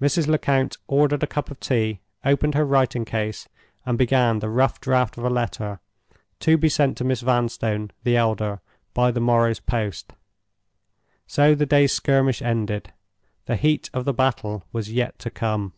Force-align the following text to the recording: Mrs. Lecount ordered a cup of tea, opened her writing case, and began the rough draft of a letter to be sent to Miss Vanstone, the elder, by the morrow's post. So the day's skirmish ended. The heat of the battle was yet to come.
Mrs. 0.00 0.26
Lecount 0.26 0.76
ordered 0.88 1.22
a 1.22 1.26
cup 1.28 1.48
of 1.48 1.60
tea, 1.60 2.00
opened 2.24 2.56
her 2.56 2.64
writing 2.64 3.04
case, 3.04 3.48
and 3.86 3.96
began 3.96 4.40
the 4.40 4.48
rough 4.50 4.80
draft 4.80 5.16
of 5.16 5.22
a 5.24 5.30
letter 5.30 5.78
to 6.40 6.58
be 6.58 6.68
sent 6.68 6.98
to 6.98 7.04
Miss 7.04 7.20
Vanstone, 7.20 7.92
the 8.02 8.16
elder, 8.16 8.60
by 8.92 9.12
the 9.12 9.20
morrow's 9.20 9.60
post. 9.60 10.14
So 11.28 11.54
the 11.54 11.64
day's 11.64 11.92
skirmish 11.92 12.42
ended. 12.42 12.92
The 13.46 13.54
heat 13.54 13.88
of 13.94 14.04
the 14.04 14.12
battle 14.12 14.64
was 14.72 14.90
yet 14.90 15.16
to 15.20 15.30
come. 15.30 15.74